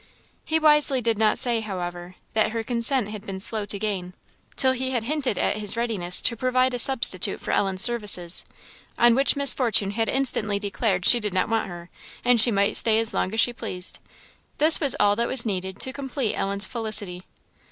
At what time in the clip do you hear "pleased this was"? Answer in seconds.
13.53-14.95